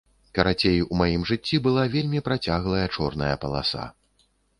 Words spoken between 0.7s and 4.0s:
у маім жыцці была вельмі працяглая чорная паласа.